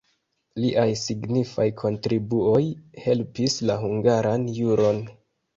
Liaj 0.61 0.85
signifaj 1.01 1.67
kontribuoj 1.83 2.63
helpis 3.05 3.61
la 3.71 3.79
hungaran 3.85 4.49
juron. 4.61 5.07